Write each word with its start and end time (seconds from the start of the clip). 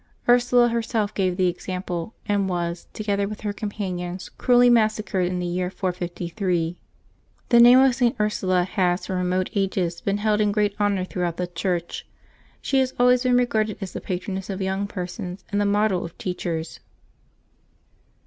Ursula 0.27 0.69
herself 0.69 1.13
gave 1.13 1.37
the 1.37 1.45
example, 1.47 2.15
and 2.25 2.49
was, 2.49 2.87
together 2.91 3.27
with 3.27 3.41
her 3.41 3.53
companions, 3.53 4.29
cruelly 4.29 4.67
massacred 4.67 5.27
in 5.27 5.37
the 5.37 5.45
year 5.45 5.69
453. 5.69 6.75
The 7.49 7.59
name 7.59 7.77
of 7.77 7.93
St. 7.93 8.15
Ursula 8.19 8.63
has 8.63 9.05
from 9.05 9.17
remote 9.17 9.51
ages 9.53 10.01
been 10.01 10.17
held 10.17 10.41
in 10.41 10.51
great 10.51 10.75
honor 10.79 11.05
throughout 11.05 11.37
the 11.37 11.45
Church; 11.45 12.07
she 12.63 12.79
has 12.79 12.95
always 12.97 13.21
been 13.21 13.37
regarded 13.37 13.77
as 13.79 13.93
the 13.93 14.01
patroness 14.01 14.49
of 14.49 14.59
young 14.59 14.87
persons 14.87 15.45
and 15.51 15.61
the 15.61 15.65
model 15.67 16.03
of 16.03 16.17
teachers. 16.17 16.79